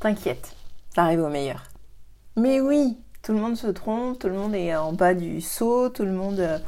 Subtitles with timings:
[0.00, 0.56] T'inquiète,
[0.94, 1.62] ça arrive au meilleur.
[2.36, 5.90] Mais oui, tout le monde se trompe, tout le monde est en bas du saut,
[5.90, 6.58] tout le monde euh,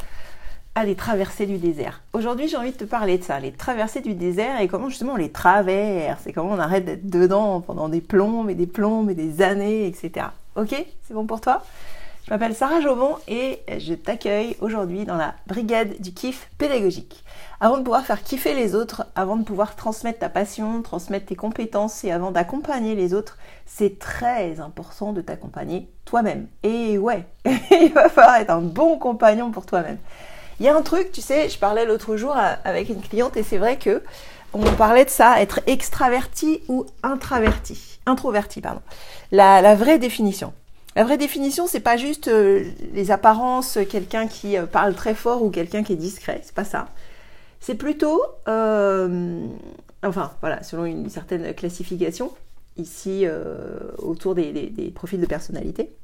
[0.75, 2.03] a les traversées du désert.
[2.13, 5.15] Aujourd'hui, j'ai envie de te parler de ça, les traversées du désert et comment justement
[5.15, 9.09] on les traverse et comment on arrête d'être dedans pendant des plombes et des plombes
[9.09, 10.27] et des années, etc.
[10.57, 10.75] Ok?
[11.03, 11.62] C'est bon pour toi?
[12.25, 17.25] Je m'appelle Sarah Jobon et je t'accueille aujourd'hui dans la brigade du kiff pédagogique.
[17.61, 21.35] Avant de pouvoir faire kiffer les autres, avant de pouvoir transmettre ta passion, transmettre tes
[21.35, 26.46] compétences et avant d'accompagner les autres, c'est très important de t'accompagner toi-même.
[26.63, 29.99] Et ouais, il va falloir être un bon compagnon pour toi-même.
[30.61, 33.42] Il y a un truc, tu sais, je parlais l'autre jour avec une cliente et
[33.42, 34.00] c'est vrai que
[34.54, 37.98] on parlait de ça, être extraverti ou introverti.
[38.06, 38.82] Introverti, pardon.
[39.30, 40.52] La, vraie définition.
[40.95, 45.42] La vraie définition, c'est pas juste euh, les apparences, quelqu'un qui euh, parle très fort
[45.42, 46.88] ou quelqu'un qui est discret, c'est pas ça.
[47.60, 49.47] C'est plutôt, euh,
[50.02, 52.33] enfin voilà, selon une certaine classification,
[52.77, 53.24] ici
[53.98, 55.95] autour des, profils de personnalité.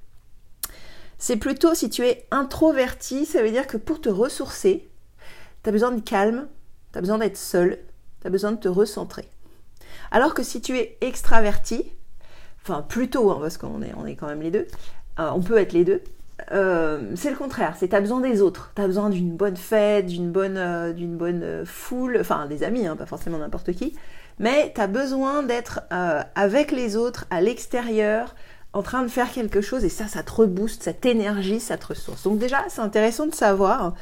[1.19, 4.89] C'est plutôt si tu es introverti, ça veut dire que pour te ressourcer,
[5.65, 6.47] tu as besoin de calme,
[6.93, 7.81] tu as besoin d'être seul,
[8.21, 9.29] tu as besoin de te recentrer.
[10.13, 11.91] Alors que si tu es extraverti,
[12.69, 14.67] enfin plutôt, hein, parce qu'on est, on est quand même les deux,
[15.19, 16.03] euh, on peut être les deux,
[16.53, 20.31] euh, c'est le contraire, c'est t'as besoin des autres, t'as besoin d'une bonne fête, d'une
[20.31, 23.97] bonne, euh, d'une bonne foule, enfin des amis, hein, pas forcément n'importe qui,
[24.39, 28.35] mais t'as besoin d'être avec les autres, à l'extérieur,
[28.73, 31.87] en train de faire quelque chose, et ça, ça te rebooste, cette énergie, ça te
[31.87, 32.23] ressource.
[32.23, 33.95] Donc déjà, c'est intéressant de savoir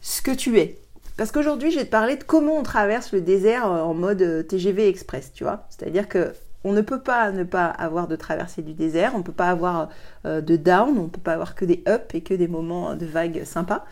[0.00, 0.76] ce que tu es.
[1.16, 4.88] Parce qu'aujourd'hui, je vais te parler de comment on traverse le désert en mode TGV
[4.88, 5.66] express, tu vois.
[5.68, 6.32] C'est-à-dire que
[6.64, 9.48] on ne peut pas ne pas avoir de traversée du désert, on ne peut pas
[9.48, 9.88] avoir
[10.26, 12.94] euh, de down, on ne peut pas avoir que des ups et que des moments
[12.96, 13.84] de vagues sympas.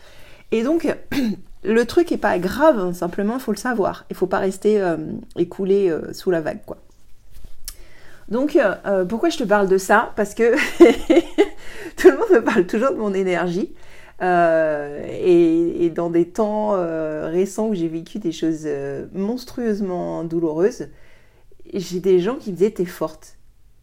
[0.51, 0.87] Et donc,
[1.63, 4.05] le truc n'est pas grave, hein, simplement il faut le savoir.
[4.09, 4.97] Il ne faut pas rester euh,
[5.35, 6.59] écoulé euh, sous la vague.
[8.27, 8.59] Donc,
[9.09, 10.11] pourquoi je te parle de ça?
[10.15, 10.53] Parce que
[11.97, 13.73] tout le monde me parle toujours de mon énergie.
[14.21, 16.73] et, dans des temps
[17.31, 18.67] récents où j'ai vécu des choses
[19.13, 20.89] monstrueusement douloureuses,
[21.73, 23.37] j'ai des gens qui me disaient t'es forte.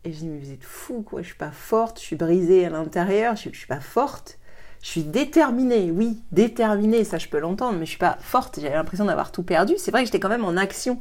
[0.05, 2.65] Et je dis mais vous êtes fou quoi, je suis pas forte, je suis brisée
[2.67, 4.39] à l'intérieur, je, ne suis pas forte.
[4.83, 8.61] Je suis déterminée, oui, déterminée, ça je peux l'entendre, mais je suis pas forte.
[8.61, 9.75] J'avais l'impression d'avoir tout perdu.
[9.79, 11.01] C'est vrai que j'étais quand même en action.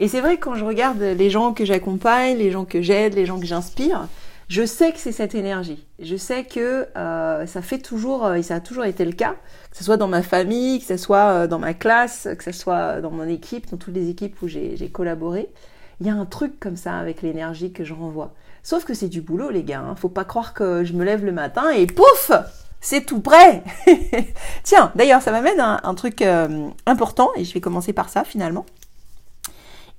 [0.00, 3.14] Et c'est vrai que quand je regarde les gens que j'accompagne, les gens que j'aide,
[3.14, 4.08] les gens que j'inspire,
[4.48, 5.86] je sais que c'est cette énergie.
[5.98, 9.36] Je sais que euh, ça fait toujours, euh, et ça a toujours été le cas,
[9.70, 12.52] que ce soit dans ma famille, que ce soit euh, dans ma classe, que ce
[12.52, 15.48] soit dans mon équipe, dans toutes les équipes où j'ai collaboré.
[16.00, 18.32] Il y a un truc comme ça avec l'énergie que je renvoie.
[18.62, 19.80] Sauf que c'est du boulot, les gars.
[19.80, 19.96] Hein.
[19.96, 22.30] Faut pas croire que je me lève le matin et pouf
[22.82, 23.62] c'est tout prêt
[24.64, 28.24] Tiens, d'ailleurs, ça m'amène à un, truc euh, important, et je vais commencer par ça
[28.24, 28.66] finalement.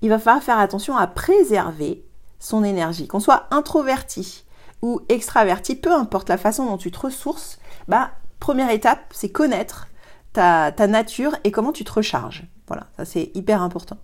[0.02, 2.04] Il va falloir faire attention à préserver
[2.40, 3.08] son énergie.
[3.08, 4.44] Qu'on soit introverti
[4.82, 8.12] ou extraverti, peu importe la façon dont tu te ressources, bah,
[8.42, 9.88] première étape, c'est connaître
[10.34, 12.44] ta, ta nature et comment tu te recharges.
[12.68, 13.98] Voilà, ça c'est hyper important.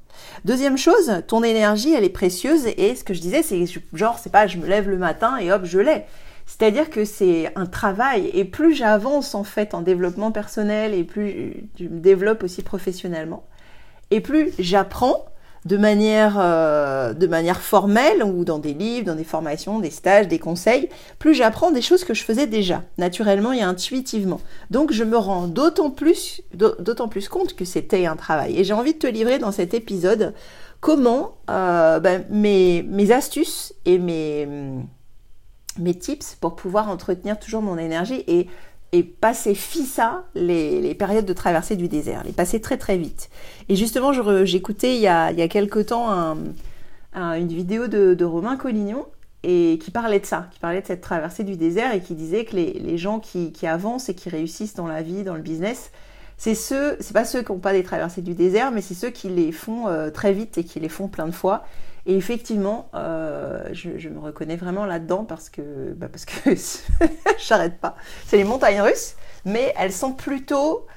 [0.44, 4.32] Deuxième chose, ton énergie, elle est précieuse et ce que je disais, c'est genre, c'est
[4.32, 6.04] pas je me lève le matin et hop, je l'ai.
[6.46, 11.70] C'est-à-dire que c'est un travail et plus j'avance en fait en développement personnel et plus
[11.80, 13.46] je me développe aussi professionnellement
[14.12, 15.26] et plus j'apprends
[15.70, 20.28] de manière, euh, de manière formelle ou dans des livres, dans des formations, des stages,
[20.28, 24.42] des conseils, plus j'apprends des choses que je faisais déjà, naturellement et intuitivement.
[24.72, 26.42] Donc je me rends d'autant plus,
[27.30, 28.60] compte que c'était un travail.
[28.60, 30.34] Et j'ai envie de te livrer dans cet épisode
[30.82, 34.84] comment euh, ben, mes, astuces et mes
[36.00, 38.48] tips pour pouvoir entretenir toujours mon énergie et
[38.92, 43.30] et passer fissa les, périodes de traversée du désert, les passer très très vite.
[43.70, 44.12] Et justement,
[44.46, 49.06] j'écoutais il, y a, quelque temps un, une vidéo de, Romain Collignon
[49.44, 52.46] et qui parlait de ça, qui parlait de cette traversée du désert et qui disait
[52.46, 55.92] que les, gens qui, qui, avancent et qui réussissent dans la vie, dans le business,
[56.38, 59.10] c'est ceux, c'est pas ceux qui n'ont pas des traversées du désert, mais c'est ceux
[59.10, 61.64] qui les font euh, très vite et qui les font plein de fois
[62.10, 66.56] et effectivement, euh, je, me reconnais vraiment là-dedans parce que, bah parce que
[67.48, 67.96] j'arrête pas.
[68.26, 69.14] C'est les montagnes russes,
[69.46, 70.88] mais elles sont plutôt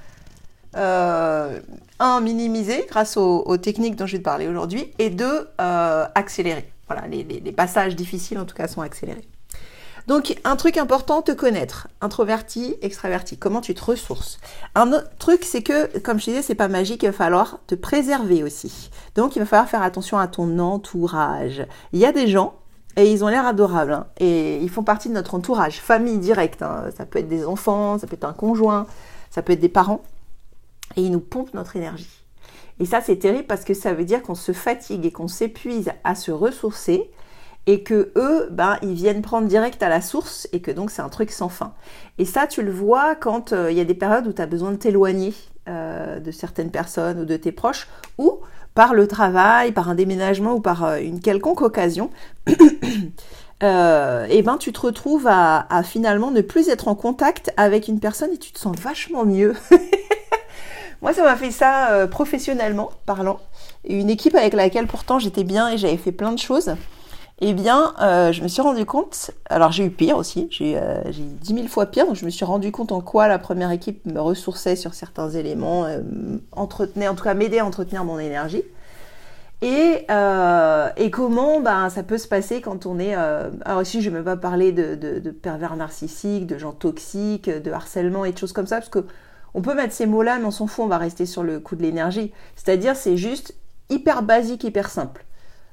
[0.75, 1.61] euh,
[1.99, 6.73] un minimisées grâce aux, techniques dont je vais te parler aujourd'hui, et deux euh, accélérées.
[6.89, 9.29] Voilà, les passages difficiles en tout cas sont accélérés.
[10.09, 11.89] Donc, un truc important, te connaître.
[12.01, 13.39] Introverti, extraverti.
[13.39, 14.39] Comment tu te ressources.
[14.75, 17.75] Un autre truc, c'est que, comme je disais, c'est pas magique, il va falloir te
[17.75, 18.91] préserver aussi.
[19.15, 21.67] Donc, il va falloir faire attention à ton entourage.
[21.93, 22.55] Il y a des gens,
[22.97, 26.63] et ils ont l'air adorables, hein, et ils font partie de notre entourage, famille directe.
[26.63, 26.87] Hein.
[26.97, 28.87] Ça peut être des enfants, ça peut être un conjoint,
[29.31, 30.03] ça peut être des parents,
[30.97, 32.23] et ils nous pompent notre énergie.
[32.81, 35.91] Et ça, c'est terrible parce que ça veut dire qu'on se fatigue et qu'on s'épuise
[36.05, 37.11] à se ressourcer
[37.67, 41.03] et que eux, ben, ils viennent prendre direct à la source et que donc c'est
[41.03, 41.75] un truc sans fin.
[42.19, 44.47] Et ça, tu le vois quand euh, il y a des périodes où tu as
[44.47, 45.33] besoin de t'éloigner
[45.69, 47.87] euh, de certaines personnes ou de tes proches,
[48.19, 48.41] ou
[48.75, 52.11] par le travail, par un déménagement ou par euh, une quelconque occasion.
[53.61, 58.01] et ben tu te retrouves à, à, finalement ne plus être en contact avec une
[58.01, 59.55] personne et tu te sens vachement mieux.
[61.01, 63.39] Moi, ça m'a fait ça professionnellement parlant.
[63.89, 66.75] Une équipe avec laquelle pourtant j'étais bien et j'avais fait plein de choses
[67.41, 71.03] eh bien, euh, je me suis rendu compte, alors j'ai eu pire aussi, j'ai euh,
[71.07, 73.71] eu 10 000 fois pire, donc je me suis rendu compte en quoi la première
[73.73, 76.03] équipe me ressourçait sur certains éléments, euh,
[76.53, 78.63] entretenait, en tout cas m'aidait à entretenir mon énergie.
[79.61, 80.07] Et,
[81.11, 83.15] comment ben, ça peut se passer quand on est...
[83.15, 87.71] alors ici, je ne vais même pas parler de, pervers narcissiques, de gens toxiques, de
[87.71, 89.05] harcèlement et de choses comme ça, parce que
[89.55, 91.77] on peut mettre ces mots-là, mais on s'en fout, on va rester sur le coup
[91.77, 92.33] de l'énergie.
[92.57, 93.55] C'est-à-dire, c'est juste
[93.91, 95.25] hyper basique, hyper simple.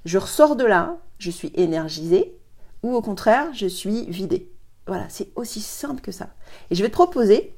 [0.05, 2.35] Je ressors de là, je suis énergisée
[2.83, 4.49] ou au contraire, je suis vidée.
[4.87, 6.29] Voilà, c'est aussi simple que ça.
[6.71, 7.53] Et je vais te proposer,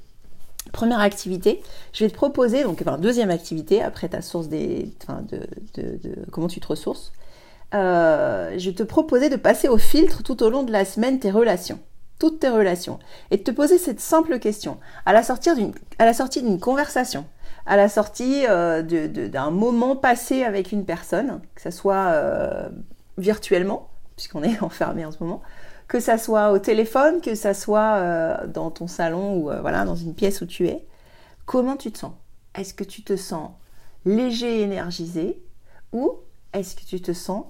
[0.74, 1.62] première activité,
[1.94, 5.48] je vais te proposer, donc enfin, deuxième activité, après ta source des, enfin, de,
[5.82, 7.12] de, comment tu te ressources,
[7.74, 11.20] euh, je vais te proposer de passer au filtre tout au long de la semaine
[11.20, 11.80] tes relations,
[12.20, 13.00] toutes tes relations,
[13.32, 17.26] et de te poser cette simple question à la sortie d'une conversation,
[17.66, 22.70] à la sortie euh, d'un moment passé avec une personne, que ce soit euh,
[23.18, 25.42] virtuellement, puisqu'on est enfermé en ce moment,
[25.88, 29.96] que ça soit au téléphone, que ça soit euh, dans ton salon ou voilà dans
[29.96, 30.86] une pièce où tu es,
[31.46, 32.14] comment tu te sens?
[32.56, 33.52] Est-ce que tu te sens
[34.06, 35.42] léger, énergisé,
[35.94, 36.20] ou
[36.54, 37.46] est-ce que tu te sens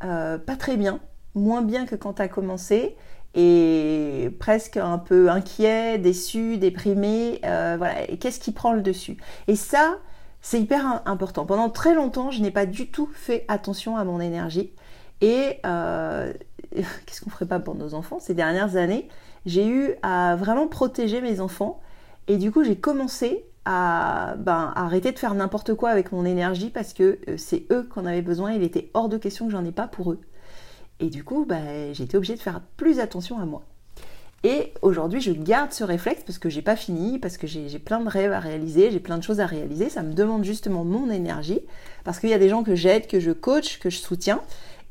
[0.00, 1.00] pas très bien,
[1.34, 2.96] moins bien que quand tu as commencé?
[3.36, 7.40] Et presque un peu inquiet, déçu, déprimé.
[8.08, 9.18] Et qu'est-ce qui prend le dessus?
[9.46, 9.98] Et ça,
[10.40, 11.44] c'est hyper important.
[11.44, 14.70] Pendant très longtemps, je n'ai pas du tout fait attention à mon énergie.
[15.20, 16.32] Et euh,
[16.74, 18.18] qu'est-ce qu'on ferait pas pour nos enfants?
[18.20, 19.08] Ces dernières années,
[19.44, 21.80] j'ai eu à vraiment protéger mes enfants.
[22.28, 26.70] Et du coup, j'ai commencé à ben, arrêter de faire n'importe quoi avec mon énergie
[26.70, 28.52] parce que euh, c'est eux qu'on avait besoin.
[28.52, 30.20] Il était hors de question que j'en ai pas pour eux.
[31.00, 33.62] Et du coup, ben, j'ai été obligée de faire plus attention à moi.
[34.44, 38.00] Et aujourd'hui, je garde ce réflexe parce que j'ai pas fini, parce que j'ai plein
[38.00, 39.88] de rêves à réaliser, j'ai plein de choses à réaliser.
[39.88, 41.60] Ça me demande justement mon énergie
[42.04, 44.40] parce qu'il y a des gens que j'aide, que je coach, que je soutiens.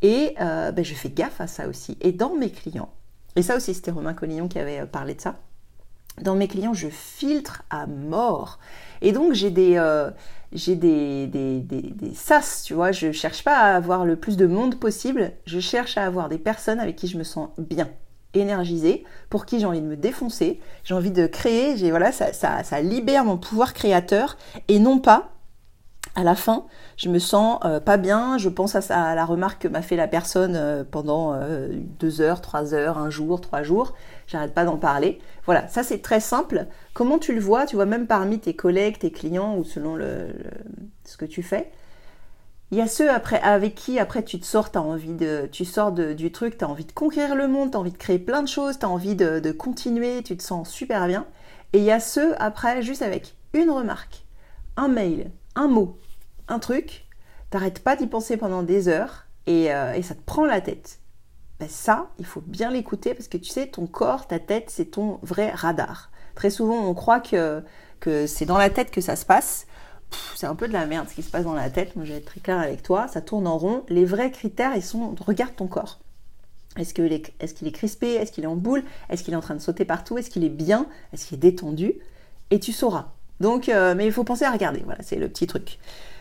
[0.02, 1.98] Et euh, ben, je fais gaffe à ça aussi.
[2.02, 2.90] Et dans mes clients,
[3.36, 5.40] et ça aussi c'était Romain Collignon qui avait euh, parlé de ça,
[6.22, 8.60] dans mes clients, je filtre à mort.
[9.02, 10.10] Et donc j'ai des, euh,
[10.52, 12.92] des, des, des, des, sas, tu vois.
[12.92, 15.32] Je cherche pas à avoir le plus de monde possible.
[15.46, 17.90] Je cherche à avoir des personnes avec qui je me sens bien,
[18.34, 20.60] énergisée, pour qui j'ai envie de me défoncer.
[20.84, 21.76] J'ai envie de créer.
[21.90, 24.38] Voilà, ça, ça libère mon pouvoir créateur
[24.68, 25.35] et non pas
[26.14, 26.66] à la fin,
[26.98, 28.38] je me sens euh, pas bien.
[28.38, 31.70] Je pense à, la remarque que m'a fait la personne euh, pendant euh,
[32.00, 33.94] deux heures, trois heures, un jour, trois jours.
[34.28, 35.20] J'arrête pas d'en parler.
[35.46, 36.68] Voilà, ça c'est très simple.
[36.94, 37.66] Comment tu le vois?
[37.66, 39.98] Tu vois même parmi tes collègues, tes clients ou selon
[41.04, 41.72] ce que tu fais.
[42.72, 45.92] Il y a ceux après, avec qui après tu te sors, envie de, tu sors
[45.92, 48.42] du truc, tu as envie de conquérir le monde, tu as envie de créer plein
[48.42, 51.28] de choses, tu as envie de, de continuer, tu te sens super bien.
[51.74, 54.26] Et il y a ceux après juste avec une remarque,
[54.78, 55.98] un mail, un mot,
[56.48, 57.06] un truc,
[57.50, 61.00] t'arrêtes pas d'y penser pendant des heures et, euh, ça te prend la tête.
[61.60, 64.92] Ben ça, il faut bien l'écouter parce que tu sais, ton corps, ta tête, c'est
[64.92, 66.12] ton vrai radar.
[66.36, 67.64] Très souvent, on croit que,
[68.02, 69.68] que c'est dans la tête que ça se passe.
[70.36, 71.96] C'est un peu de la merde ce qui se passe dans la tête.
[71.96, 73.08] Moi, je vais être très clair avec toi.
[73.08, 73.84] Ça tourne en rond.
[73.88, 76.00] Les vrais critères, ils sont regarde ton corps.
[76.78, 78.16] Est-ce qu'il est, crispé?
[78.16, 78.84] Est-ce qu'il est en boule?
[79.10, 80.18] Est-ce qu'il est en train de sauter partout?
[80.18, 80.88] Est-ce qu'il est bien?
[81.14, 81.96] Est-ce qu'il est détendu?
[82.52, 83.14] Et tu sauras.
[83.40, 84.82] Donc, euh, mais il faut penser à regarder.
[84.86, 85.78] Voilà, c'est le petit truc.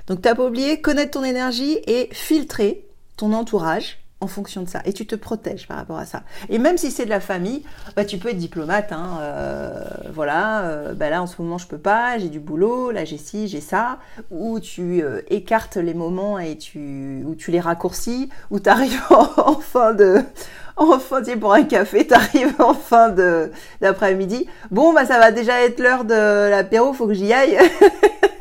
[0.06, 4.80] Donc t'as pas oublié, connaître ton énergie et filtrer ton entourage en fonction de ça.
[4.86, 6.22] Et tu te protèges par rapport à ça.
[6.48, 7.62] Et même si c'est de la famille,
[7.94, 8.90] bah, tu peux être diplomate.
[8.90, 12.90] Hein, euh, voilà, euh, bah, là en ce moment je peux pas, j'ai du boulot,
[12.90, 13.98] là j'ai ci, j'ai ça.
[14.30, 19.00] Ou tu euh, écartes les moments et tu, ou tu les raccourcis, ou tu arrives
[19.10, 20.20] en, fin de...
[20.76, 24.48] En fin, tu pour un café, t'arrives en fin de d'après-midi.
[24.72, 27.58] Bon, bah ça va déjà être l'heure de l'apéro, faut que j'y aille.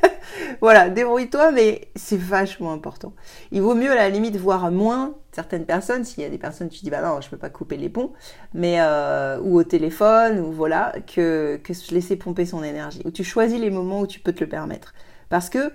[0.63, 3.11] voilà, débrouille-toi, mais c'est vachement important.
[3.51, 6.69] Il vaut mieux à la limite voir moins certaines personnes, s'il y a des personnes
[6.69, 8.13] tu dis bah non, je peux pas couper les ponts,
[8.53, 13.01] mais euh, ou au téléphone, ou voilà, que, que se laisser pomper son énergie.
[13.03, 14.93] Ou tu choisis les moments où tu peux te le permettre.
[15.27, 15.73] Parce que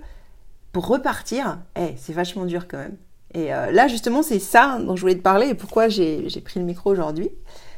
[0.73, 2.97] pour repartir, eh, c'est vachement dur quand même.
[3.35, 6.61] Et euh, là, justement, c'est ça dont je voulais te parler et pourquoi j'ai pris
[6.61, 7.29] le micro aujourd'hui.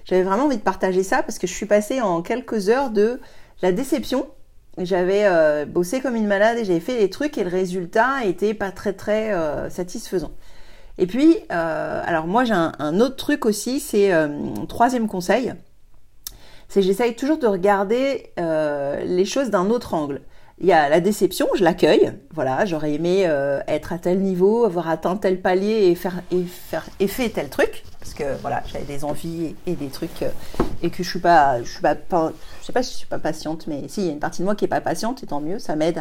[0.04, 3.20] J'avais vraiment envie de partager ça parce que je suis passée en quelques heures de
[3.62, 4.28] la déception
[4.78, 8.54] j'avais euh, bossé comme une malade et j'avais fait des trucs et le résultat était
[8.54, 10.32] pas très très euh, satisfaisant.
[10.98, 14.28] Et puis, euh, alors moi j'ai un, autre truc aussi, c'est euh,
[14.68, 15.54] troisième conseil,
[16.68, 20.20] c'est j'essaye toujours de regarder les choses d'un autre angle.
[20.60, 22.12] Il y a la déception, je l'accueille.
[22.34, 23.22] Voilà, j'aurais aimé
[23.66, 27.48] être à tel niveau, avoir atteint tel palier et faire et faire et fait tel
[27.48, 30.24] truc parce que voilà, j'avais des envies et, des trucs
[30.82, 33.18] et que je suis pas, je suis pas, je sais pas si je suis pas
[33.18, 35.26] patiente, mais si il y a une partie de moi qui est pas patiente, et
[35.26, 35.98] tant mieux, ça m'aide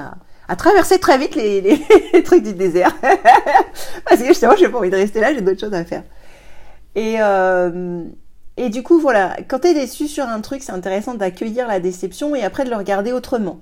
[0.47, 2.95] à, traverser très vite les, les, trucs du désert.
[4.05, 6.03] Parce que justement, j'ai pas envie de rester là, j'ai d'autres choses à faire.
[6.95, 8.03] Et, euh,
[8.55, 11.81] et du coup, voilà, quand tu es déçu sur un truc, c'est intéressant d'accueillir la
[11.81, 13.59] déception et après de le regarder autrement.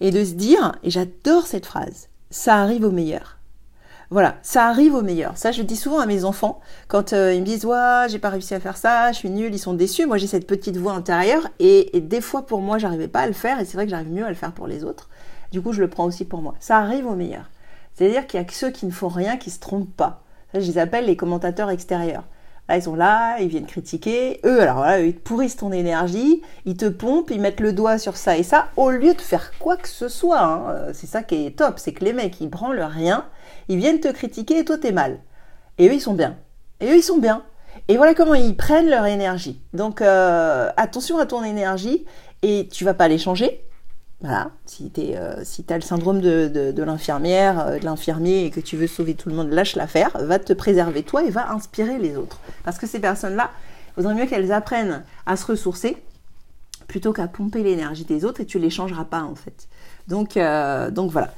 [0.00, 3.38] Et de se dire, et j'adore cette phrase, ça arrive au meilleur.
[4.12, 5.36] Voilà, ça arrive au meilleur.
[5.36, 8.30] Ça, je dis souvent à mes enfants quand euh, ils me disent ouais, j'ai pas
[8.30, 10.06] réussi à faire ça, je suis nulle, ils sont déçus.
[10.06, 13.26] Moi, j'ai cette petite voix intérieure et, et des fois pour moi, j'arrivais pas à
[13.28, 15.08] le faire et c'est vrai que j'arrive mieux à le faire pour les autres.
[15.52, 16.54] Du coup, je le prends aussi pour moi.
[16.58, 17.50] Ça arrive au meilleur.
[17.94, 20.24] C'est-à-dire qu'il y a que ceux qui ne font rien qui se trompent pas.
[20.52, 22.24] Ça, je les appelle les commentateurs extérieurs.
[22.76, 24.40] Ils sont là, ils viennent critiquer.
[24.44, 28.16] Eux, alors là, ils pourrissent ton énergie, ils te pompent, ils mettent le doigt sur
[28.16, 30.40] ça et ça, au lieu de faire quoi que ce soit.
[30.40, 30.62] Hein.
[30.70, 33.26] Euh, c'est ça qui est top, c'est que les mecs, ils branlent rien,
[33.68, 35.20] ils viennent te critiquer et toi, t'es mal.
[35.78, 36.36] Et eux, ils sont bien.
[36.80, 37.42] Et eux, ils sont bien.
[37.88, 39.60] Et voilà comment ils prennent leur énergie.
[39.72, 42.04] Donc, euh, attention à ton énergie
[42.42, 43.64] et tu vas pas les changer.
[44.22, 48.60] Voilà, si tu euh, si as le syndrome de, l'infirmière, euh, de l'infirmier et que
[48.60, 51.98] tu veux sauver tout le monde, lâche l'affaire, va te préserver toi et va inspirer
[51.98, 52.38] les autres.
[52.62, 53.50] Parce que ces personnes-là,
[53.88, 55.96] il vaudrait mieux qu'elles apprennent à se ressourcer
[56.86, 59.68] plutôt qu'à pomper l'énergie des autres et tu les changeras pas en fait.
[60.06, 61.32] Donc, euh, donc voilà.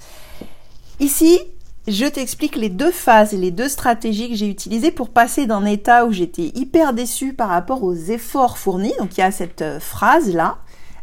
[0.98, 1.38] Ici,
[1.86, 6.04] je t'explique les deux phases les deux stratégies que j'ai utilisées pour passer d'un état
[6.04, 8.94] où j'étais hyper déçue par rapport aux efforts fournis.
[8.98, 10.58] Donc il y a cette phrase là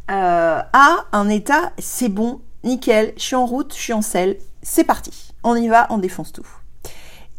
[0.09, 4.37] euh, à un état, c'est bon, nickel, je suis en route, je suis en selle,
[4.63, 5.33] c'est parti.
[5.43, 6.47] On y va, on défonce tout.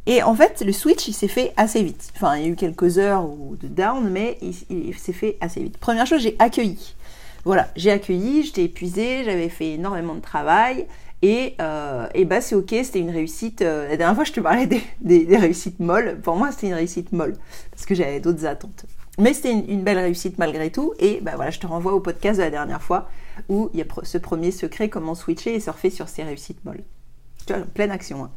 [0.06, 2.10] Et en fait, le switch, il s'est fait assez vite.
[2.16, 5.78] Enfin, il y a eu quelques heures de down, mais il, s'est fait assez vite.
[5.78, 6.94] Première chose, j'ai accueilli.
[7.44, 10.86] Voilà, j'ai accueilli, j'étais épuisée, j'avais fait énormément de travail.
[11.22, 13.60] Et, euh, et bah c'est ok, c'était une réussite.
[13.60, 16.18] Euh, la dernière fois, je te parlais des, des réussites molles.
[16.22, 17.34] Pour moi, c'était une réussite molle
[17.70, 18.86] parce que j'avais d'autres attentes.
[19.20, 20.94] Mais c'était une, belle réussite malgré tout.
[20.98, 23.08] Et bah voilà, je te renvoie au podcast de la dernière fois
[23.48, 26.82] où il y a ce premier secret, comment switcher et surfer sur ces réussites molles.
[27.46, 28.24] Tu vois, pleine action.
[28.24, 28.30] Hein.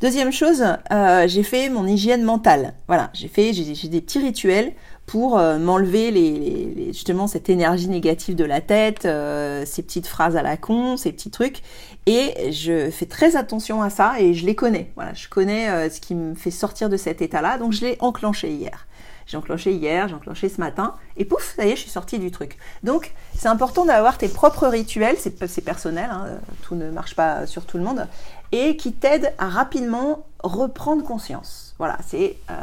[0.00, 2.74] Deuxième chose, euh, j'ai fait mon hygiène mentale.
[2.88, 4.72] Voilà, j'ai fait, j'ai des petits rituels
[5.06, 10.36] pour euh, m'enlever les, justement cette énergie négative de la tête, euh, ces petites phrases
[10.36, 11.62] à la con, ces petits trucs.
[12.06, 14.90] Et je fais très attention à ça et je les connais.
[14.94, 18.50] Voilà, je connais ce qui me fait sortir de cet état-là, donc je l'ai enclenché
[18.50, 18.86] hier.
[19.26, 22.18] J'ai enclenché hier, j'ai enclenché ce matin, et pouf, ça y est, je suis sortie
[22.18, 22.58] du truc.
[22.82, 26.26] Donc, c'est important d'avoir tes propres rituels, c'est personnel, hein,
[26.62, 28.06] tout ne marche pas sur tout le monde,
[28.52, 31.74] et qui t'aident à rapidement reprendre conscience.
[31.78, 32.54] Voilà, c'est, euh,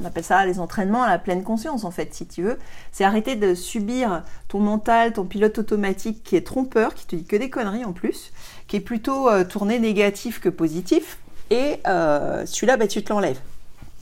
[0.00, 2.58] on appelle ça les entraînements à la pleine conscience en fait, si tu veux.
[2.90, 7.24] C'est arrêter de subir ton mental, ton pilote automatique qui est trompeur, qui te dit
[7.24, 8.32] que des conneries en plus,
[8.66, 11.18] qui est plutôt euh, tourné négatif que positif.
[11.50, 13.38] Et euh, celui-là, bah, tu te l'enlèves.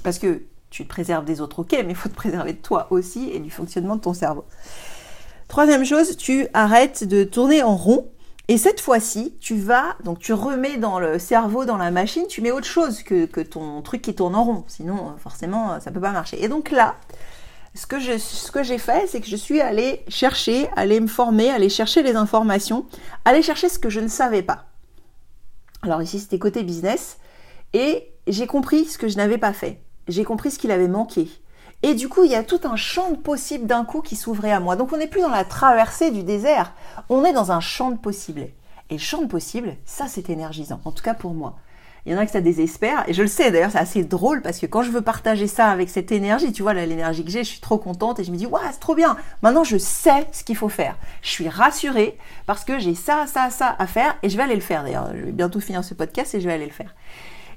[0.03, 0.43] Parce que
[0.75, 3.39] tu te préserves des autres, ok, mais il faut te préserver de toi aussi et
[3.39, 4.45] du fonctionnement de ton cerveau.
[5.47, 8.11] Troisième chose, tu arrêtes de tourner en rond.
[8.49, 12.41] Et cette fois-ci, tu vas, donc tu remets dans le cerveau, dans la machine, tu
[12.41, 14.65] mets autre chose que, ton truc qui tourne en rond.
[14.67, 16.43] Sinon, forcément, ça peut pas marcher.
[16.43, 16.97] Et donc là,
[17.77, 21.69] ce que, ce j'ai fait, c'est que je suis allée chercher, aller me former, aller
[21.69, 22.85] chercher les informations,
[23.25, 24.65] aller chercher ce que je ne savais pas.
[25.83, 27.19] Alors ici, c'était côté business.
[27.75, 31.29] Et j'ai compris ce que je n'avais pas fait j'ai compris ce qu'il avait manqué.
[31.83, 34.53] Et du coup, il y a tout un champ de possibles d'un coup qui s'ouvrait
[34.53, 34.75] à moi.
[34.75, 36.73] Donc on n'est plus dans la traversée du désert,
[37.09, 38.49] on est dans un champ de possibles.
[38.91, 41.57] Et champ de possibles, ça c'est énergisant, en tout cas pour moi.
[42.07, 44.43] Il y en a que ça désespère, et je le sais d'ailleurs, c'est assez drôle
[44.43, 47.45] parce que quand je veux partager ça avec cette énergie, tu vois, l'énergie que j'ai,
[47.45, 50.27] je suis trop contente et je me dis, waouh, c'est trop bien, maintenant je sais
[50.33, 50.97] ce qu'il faut faire.
[51.23, 54.55] Je suis rassurée parce que j'ai ça, ça, ça à faire et je vais aller
[54.55, 55.11] le faire d'ailleurs.
[55.15, 56.95] Je vais bientôt finir ce podcast et je vais aller le faire.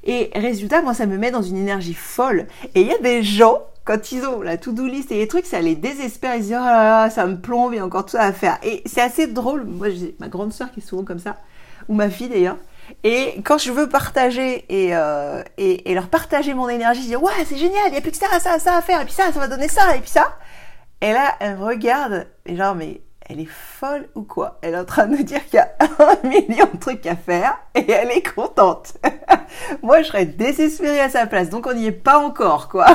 [0.07, 2.47] Et résultat, moi, ça me met dans une énergie folle.
[2.73, 5.45] Et il y a des gens, quand ils ont la to-do list et les trucs,
[5.45, 6.35] ça les désespère.
[6.35, 8.23] Ils se disent, oh là là, ça me plombe, il y a encore tout ça
[8.23, 8.57] à faire.
[8.63, 9.65] Et c'est assez drôle.
[9.65, 11.35] Moi, j'ai ma grande sœur qui est souvent comme ça,
[11.89, 12.57] ou ma fille d'ailleurs.
[13.03, 15.43] Et quand je veux partager et, euh,
[15.85, 18.39] leur partager mon énergie, je dis, ouais, c'est génial, il n'y a plus que ça,
[18.39, 20.37] ça, ça à faire, et puis ça, ça va donner ça, et puis ça.
[21.01, 24.57] Et là, elle regarde, et genre, mais elle est folle ou quoi?
[24.61, 27.15] Elle est en train de nous dire qu'il y a un million de trucs à
[27.15, 28.93] faire et elle est contente.
[29.83, 32.85] Moi, je serais désespérée à sa place, donc on n'y est pas encore, quoi.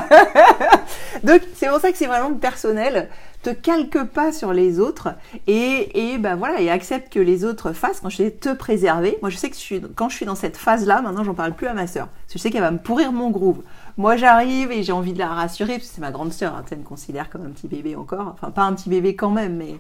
[1.23, 3.11] donc c'est pour ça que c'est vraiment personnel.
[3.43, 5.09] Te calque pas sur les autres
[5.49, 7.99] et, et ben voilà et accepte que les autres fassent.
[7.99, 10.37] Quand je dis te préserver, moi je sais que je suis, quand je suis dans
[10.37, 12.09] cette phase-là, maintenant j'en parle plus à ma sœur.
[12.33, 13.63] Je sais qu'elle va me pourrir mon groove.
[13.97, 16.55] Moi j'arrive et j'ai envie de la rassurer parce que c'est ma grande sœur.
[16.55, 18.29] Hein, elle me considère comme un petit bébé encore.
[18.33, 19.75] Enfin pas un petit bébé quand même, mais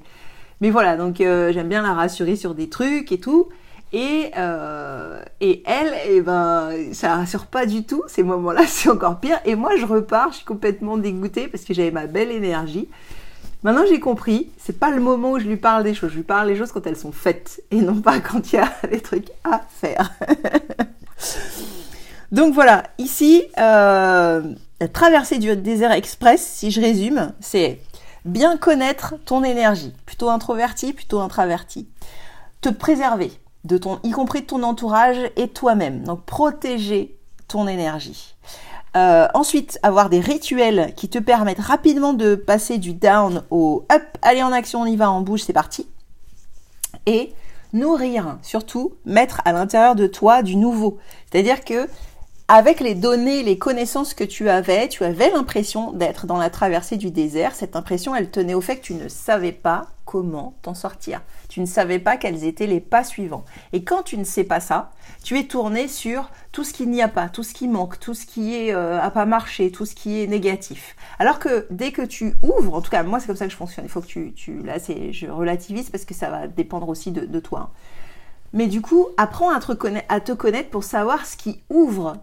[0.63, 3.49] mais voilà, donc euh, j'aime bien la rassurer sur des trucs et tout.
[3.93, 8.05] Et, euh, et elle, eh ben, ça la rassure pas du tout.
[8.07, 9.41] Ces moments-là, c'est encore pire.
[9.45, 12.89] Et moi, je repars, je suis complètement dégoûtée parce que j'avais ma belle énergie.
[13.65, 16.11] Maintenant, j'ai compris, c'est pas le moment où je lui parle des choses.
[16.11, 18.59] Je lui parle des choses quand elles sont faites et non pas quand il y
[18.61, 20.13] a des trucs à faire.
[22.31, 24.43] Donc voilà, ici, euh,
[24.81, 27.81] la traversée du désert express, si je résume, c'est
[28.25, 31.89] Bien connaître ton énergie, plutôt introverti, plutôt introverti.
[32.61, 33.33] Te préserver,
[33.65, 36.05] de ton, y compris de ton entourage et toi-même.
[36.05, 38.35] Donc protéger ton énergie.
[38.95, 44.03] Euh, ensuite, avoir des rituels qui te permettent rapidement de passer du down au up.
[44.21, 45.89] Allez en action, on y va, on bouge, c'est parti.
[47.07, 47.33] Et
[47.73, 50.99] nourrir, surtout, mettre à l'intérieur de toi du nouveau.
[51.31, 51.89] C'est-à-dire que
[52.49, 56.97] avec les données, les connaissances que tu avais, tu avais l'impression d'être dans la traversée
[56.97, 57.55] du désert.
[57.55, 61.23] Cette impression, elle tenait au fait que tu ne savais pas comment t'en sortir.
[61.49, 63.45] Tu ne savais pas quels étaient les pas suivants.
[63.73, 64.91] Et quand tu ne sais pas ça,
[65.23, 68.13] tu es tourné sur tout ce qu'il n'y a pas, tout ce qui manque, tout
[68.13, 70.97] ce qui est euh, a pas marché, tout ce qui est négatif.
[71.19, 73.57] Alors que dès que tu ouvres, en tout cas moi c'est comme ça que je
[73.57, 73.87] fonctionne.
[73.87, 77.41] Il faut que tu, là c'est je relativise parce que ça va dépendre aussi de,
[77.41, 77.71] toi.
[78.53, 79.61] Mais du coup, apprends à
[80.09, 82.19] à te connaître pour savoir ce qui ouvre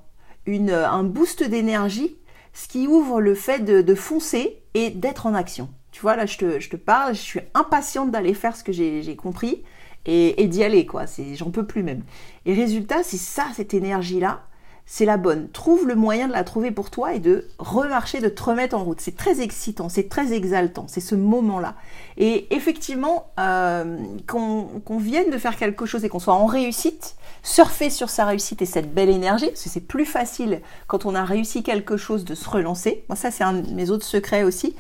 [0.48, 2.16] un boost d'énergie,
[2.54, 5.70] ce qui ouvre le fait de, foncer et d'être en action.
[5.92, 8.72] Tu vois, là, je te, je te parle, je suis impatiente d'aller faire ce que
[8.72, 9.64] j'ai compris
[10.06, 11.06] et, et d'y aller, quoi.
[11.36, 12.04] J'en peux plus même.
[12.46, 14.44] Et résultat, c'est ça, cette énergie-là,
[14.92, 15.50] c'est la bonne.
[15.50, 18.84] Trouve le moyen de la trouver pour toi et de remarcher, de te remettre en
[18.84, 19.00] route.
[19.00, 21.76] C'est très excitant, c'est très exaltant, c'est ce moment-là.
[22.18, 27.92] Et effectivement, euh, qu'on vienne de faire quelque chose et qu'on soit en réussite, surfer
[27.92, 31.24] sur sa réussite et cette belle énergie, parce que c'est plus facile quand on a
[31.24, 33.04] réussi quelque chose de se relancer.
[33.10, 34.76] Moi, ça, c'est un de mes autres secrets aussi.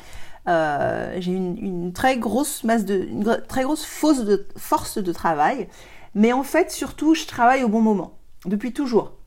[0.47, 3.07] Euh, j'ai une, très grosse masse de,
[3.47, 5.67] très grosse force de, force de travail,
[6.15, 9.18] mais en fait, surtout, je travaille au bon moment, depuis toujours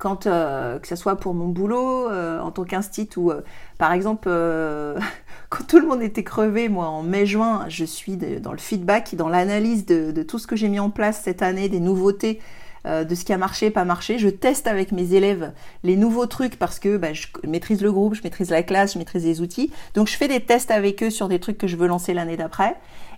[0.00, 3.42] quand euh, que ce soit pour mon boulot euh, en tant qu'instit ou euh,
[3.78, 4.28] par exemple
[5.50, 9.28] quand tout le monde était crevé, moi en mai-juin, je suis dans le feedback, dans
[9.28, 12.40] l'analyse de, tout ce que j'ai mis en place cette année, des nouveautés.
[12.86, 14.18] de ce qui a marché, pas marché.
[14.18, 15.52] Je teste avec mes élèves
[15.84, 18.98] les nouveaux trucs parce que bah, je maîtrise le groupe, je maîtrise la classe, je
[18.98, 19.70] maîtrise les outils.
[19.94, 22.38] Donc je fais des tests avec eux sur des trucs que je veux lancer l'année
[22.38, 22.74] d'après.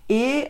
[0.08, 0.48] Et,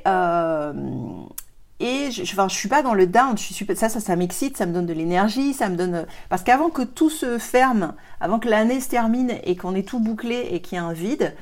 [1.82, 3.36] et je, je suis pas dans le down.
[3.36, 7.10] Ça, ça, m'excite, ça me donne de l'énergie, ça me donne parce qu'avant que tout
[7.10, 10.80] se ferme, avant que l'année se termine et qu'on ait tout bouclé et qu'il y
[10.80, 11.34] ait un vide,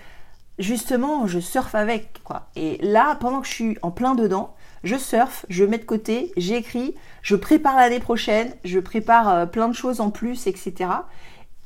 [0.59, 2.49] justement, je surfe avec quoi.
[2.57, 6.33] Et là, pendant que je suis en plein dedans, je surfe, je mets de côté,
[6.39, 10.89] j'écris, je prépare l'année prochaine, je prépare euh, plein de choses en plus, etc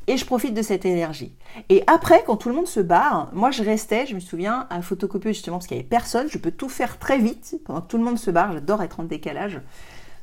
[0.07, 1.35] et je profite de cette énergie.
[1.69, 4.83] Et après, quand tout le monde se barre, moi je restais, je me souviens, à
[4.83, 7.89] photocopier justement parce qu'il n'y avait personne, je peux tout faire très vite pendant que
[7.89, 9.61] tout le monde se barre, j'adore être en décalage.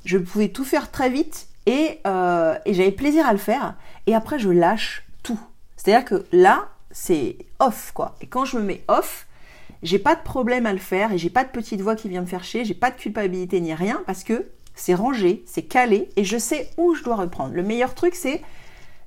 [0.05, 3.75] Je pouvais tout faire très vite et, euh, et j'avais plaisir à le faire.
[4.07, 5.39] Et après, je lâche tout.
[5.77, 8.15] C'est-à-dire que là, c'est off quoi.
[8.21, 9.27] Et quand je me mets off,
[9.83, 12.21] j'ai pas de problème à le faire et j'ai pas de petite voix qui vient
[12.21, 16.09] me faire chier, j'ai pas de culpabilité ni rien parce que c'est rangé, c'est calé
[16.15, 17.53] et je sais où je dois reprendre.
[17.53, 18.41] Le meilleur truc, c'est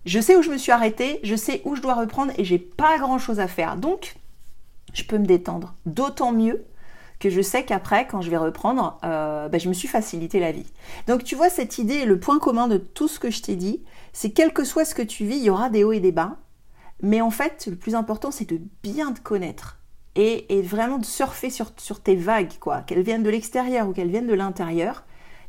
[0.06, 2.58] je sais où je me suis arrêtée, je sais où je dois reprendre et j'ai
[2.58, 3.76] pas grand chose à faire.
[3.76, 4.16] Donc,
[4.92, 5.74] je peux me détendre.
[5.86, 6.64] D'autant mieux
[7.18, 10.52] que je sais qu'après, quand je vais reprendre, euh, bah, je me suis facilité la
[10.52, 10.66] vie.
[11.06, 13.82] Donc, tu vois, cette idée, le point commun de tout ce que je t'ai dit,
[14.12, 16.12] c'est quel que soit ce que tu vis, il y aura des hauts et des
[16.12, 16.36] bas.
[17.02, 19.78] Mais en fait, le plus important, c'est de bien te connaître.
[20.16, 22.82] Et, vraiment de surfer sur, tes vagues, quoi.
[22.82, 25.04] Qu'elles viennent de l'extérieur ou qu'elles viennent de l'intérieur.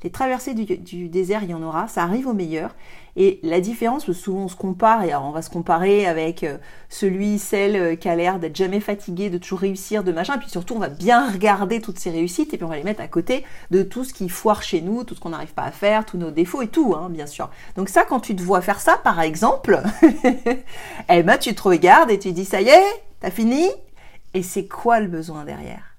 [0.06, 2.76] Les traversées du, désert, il y en aura, ça arrive au meilleur.
[3.16, 7.40] Et la différence, souvent on se compare, et on va se comparer avec euh, celui,
[7.40, 10.48] celle euh, qui a l'air d'être jamais fatigué, de toujours réussir, de machin, et puis
[10.48, 13.08] surtout on va bien regarder toutes ces réussites, et puis on va les mettre à
[13.08, 16.06] côté de tout ce qui foire chez nous, tout ce qu'on n'arrive pas à faire,
[16.06, 17.50] tous nos défauts et tout, hein, bien sûr.
[17.76, 19.82] Donc ça, quand tu te vois faire ça, par exemple,
[21.10, 23.68] eh ben tu te regardes et tu dis, ça y est, t'as fini?
[24.36, 25.95] Et c'est quoi le besoin derrière?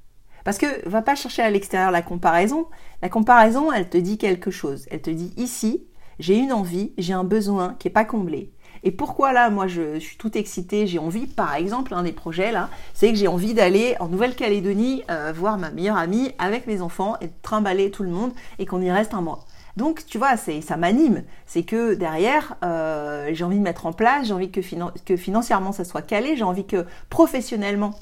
[0.47, 2.69] Parce que va pas chercher à l'extérieur la comparaison.
[3.03, 4.87] La comparaison, elle te dit quelque chose.
[4.93, 5.83] Elle te dit ici,
[6.21, 8.53] j'ai une envie, j'ai un besoin qui est pas comblé.
[8.85, 12.53] Et pourquoi là, moi, je, suis tout excitée, j'ai envie, par exemple, un des projets
[12.53, 16.81] là, c'est que j'ai envie d'aller en Nouvelle-Calédonie euh, voir ma meilleure amie avec mes
[16.81, 18.31] enfants et de trimballer tout le monde
[18.61, 19.41] et qu'on y reste un mois.
[19.77, 21.25] Donc, tu vois, c'est, ça m'anime.
[21.47, 25.85] C'est que derrière, euh, j'ai envie de mettre en place, j'ai envie que financièrement ça
[25.85, 27.97] soit calé, j'ai envie que professionnellement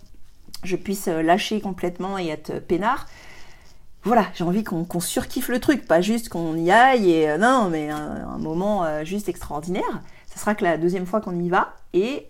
[0.64, 3.06] je puisse euh, lâcher complètement et être peinard.
[4.02, 7.68] Voilà, j'ai envie qu'on surkiffe le truc, pas juste qu'on y aille et euh, non,
[7.70, 10.02] mais un, moment juste extraordinaire.
[10.30, 12.26] Ce sera que la deuxième fois qu'on y va et,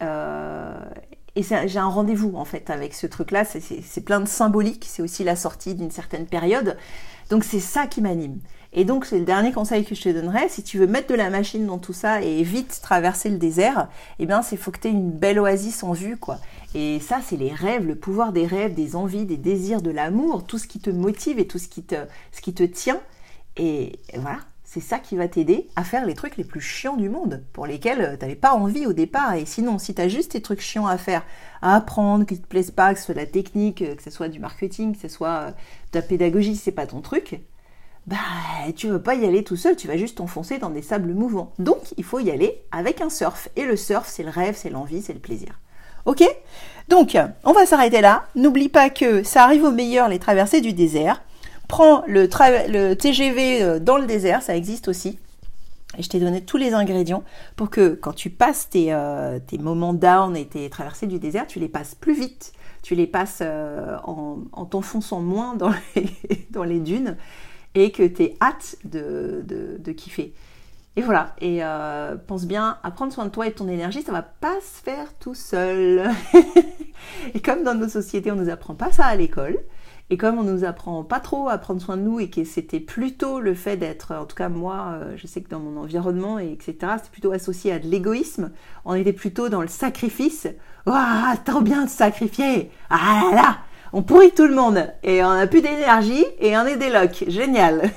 [1.34, 3.44] et j'ai un rendez-vous en fait avec ce truc-là.
[3.44, 6.76] C'est plein de symbolique, c'est aussi la sortie d'une certaine période.
[7.30, 8.38] Donc c'est ça qui m'anime.
[8.76, 10.48] Et donc, c'est le dernier conseil que je te donnerais.
[10.48, 13.88] Si tu veux mettre de la machine dans tout ça et vite traverser le désert,
[14.18, 16.38] eh bien, c'est faut que tu aies une belle oasis en vue, quoi.
[16.74, 20.44] Et ça, c'est les rêves, le pouvoir des rêves, des envies, des désirs, de l'amour,
[20.44, 21.94] tout ce qui te motive et tout ce qui te,
[22.32, 23.00] ce qui te tient.
[23.56, 27.08] Et voilà, c'est ça qui va t'aider à faire les trucs les plus chiants du
[27.08, 29.34] monde, pour lesquels euh, tu n'avais pas envie au départ.
[29.34, 31.22] Et sinon, si tu as juste tes trucs chiants à faire,
[31.62, 34.10] à apprendre, qui te plaisent pas, que ce soit de la technique, euh, que ce
[34.10, 37.40] soit du marketing, que ce soit euh, de la pédagogie, c'est pas ton truc,
[38.06, 38.18] bah
[38.76, 41.52] tu veux pas y aller tout seul, tu vas juste t'enfoncer dans des sables mouvants.
[41.58, 43.48] Donc il faut y aller avec un surf.
[43.56, 45.58] Et le surf, c'est le rêve, c'est l'envie, c'est le plaisir.
[46.04, 46.22] Ok?
[46.88, 48.26] Donc on va s'arrêter là.
[48.34, 51.22] N'oublie pas que ça arrive au meilleur les traversées du désert.
[51.66, 52.26] Prends le,
[52.94, 55.18] TGV euh, dans le désert, ça existe aussi.
[55.96, 57.22] Et je t'ai donné tous les ingrédients
[57.56, 61.58] pour que quand tu passes tes, euh, moments down et tes traversées du désert, tu
[61.58, 65.72] les passes plus vite, tu les passes euh, en, en t'enfonçant moins dans
[66.50, 67.16] dans les dunes
[67.74, 70.34] et que tu es hâte de, de, kiffer.
[70.96, 74.02] Et voilà, et euh, pense bien à prendre soin de toi et de ton énergie,
[74.02, 76.08] ça va pas se faire tout seul.
[77.34, 79.58] et comme dans nos sociétés, on nous apprend pas ça à l'école,
[80.10, 82.80] et comme on nous apprend pas trop à prendre soin de nous et que c'était
[82.80, 86.38] plutôt le fait d'être, en tout cas moi, euh, je sais que dans mon environnement
[86.38, 88.52] et etc, c'était plutôt associé à de l'égoïsme.
[88.84, 90.46] On était plutôt dans le sacrifice.
[90.86, 92.70] Waouh, trop bien de sacrifier.
[92.90, 93.56] Ah là là,
[93.94, 97.24] on pourrit tout le monde et on n'a plus d'énergie et on est des locs.
[97.28, 97.90] Génial.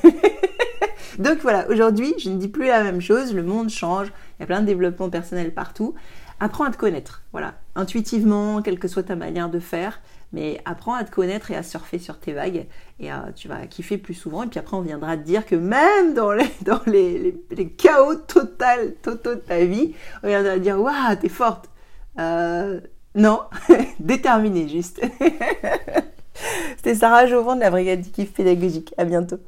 [1.19, 4.43] Donc voilà, aujourd'hui, je ne dis plus la même chose, le monde change, il y
[4.43, 5.95] a plein de développement personnel partout.
[6.39, 9.99] Apprends à te connaître, voilà, intuitivement, quelle que soit ta manière de faire,
[10.33, 12.67] mais apprends à te connaître et à surfer sur tes vagues
[12.99, 16.13] et tu vas kiffer plus souvent et puis après on viendra te dire que même
[16.13, 17.33] dans les, dans les,
[17.75, 21.71] chaos total, totaux de ta vie, on viendra te dire waouh, t'es forte.
[22.19, 22.81] Euh,
[23.17, 23.41] non,
[23.99, 25.01] déterminé juste.
[26.77, 28.93] C'était Sarah Jovan de la Brigade du Kiff Pédagogique.
[28.95, 29.39] À bientôt.